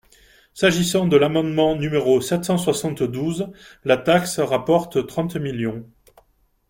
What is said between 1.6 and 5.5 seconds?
numéro sept cent soixante-douze, la taxe rapporte trente